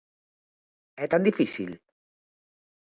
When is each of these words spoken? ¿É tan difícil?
¿É 1.03 1.05
tan 1.11 1.23
difícil? 1.29 1.71